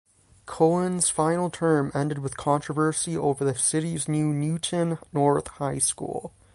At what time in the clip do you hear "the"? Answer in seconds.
3.45-3.53